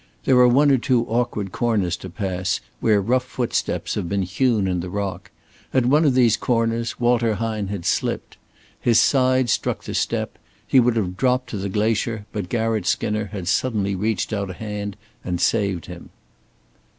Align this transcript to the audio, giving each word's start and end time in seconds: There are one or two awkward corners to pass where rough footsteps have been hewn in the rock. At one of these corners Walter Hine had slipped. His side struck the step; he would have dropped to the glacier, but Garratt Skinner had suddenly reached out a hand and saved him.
There 0.25 0.39
are 0.39 0.47
one 0.47 0.71
or 0.71 0.79
two 0.79 1.05
awkward 1.05 1.51
corners 1.51 1.95
to 1.97 2.09
pass 2.09 2.59
where 2.79 2.99
rough 2.99 3.23
footsteps 3.23 3.93
have 3.93 4.09
been 4.09 4.23
hewn 4.23 4.65
in 4.67 4.79
the 4.79 4.89
rock. 4.89 5.29
At 5.75 5.85
one 5.85 6.05
of 6.05 6.15
these 6.15 6.37
corners 6.37 6.99
Walter 6.99 7.35
Hine 7.35 7.67
had 7.67 7.85
slipped. 7.85 8.37
His 8.79 8.99
side 8.99 9.47
struck 9.47 9.83
the 9.83 9.93
step; 9.93 10.39
he 10.65 10.79
would 10.79 10.95
have 10.95 11.17
dropped 11.17 11.51
to 11.51 11.57
the 11.57 11.69
glacier, 11.69 12.25
but 12.31 12.49
Garratt 12.49 12.87
Skinner 12.87 13.25
had 13.25 13.47
suddenly 13.47 13.93
reached 13.95 14.33
out 14.33 14.49
a 14.49 14.53
hand 14.53 14.97
and 15.23 15.39
saved 15.39 15.85
him. 15.85 16.09